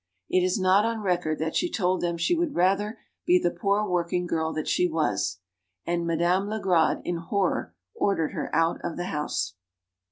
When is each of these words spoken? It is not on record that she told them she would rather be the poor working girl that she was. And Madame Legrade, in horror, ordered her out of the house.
It 0.29 0.41
is 0.43 0.59
not 0.59 0.83
on 0.83 1.01
record 1.03 1.37
that 1.37 1.55
she 1.55 1.69
told 1.69 2.01
them 2.01 2.17
she 2.17 2.33
would 2.33 2.55
rather 2.55 2.97
be 3.27 3.37
the 3.37 3.51
poor 3.51 3.85
working 3.87 4.25
girl 4.25 4.51
that 4.53 4.67
she 4.67 4.87
was. 4.87 5.37
And 5.85 6.07
Madame 6.07 6.47
Legrade, 6.49 7.03
in 7.05 7.17
horror, 7.17 7.75
ordered 7.93 8.31
her 8.31 8.49
out 8.51 8.81
of 8.83 8.97
the 8.97 9.05
house. 9.13 9.53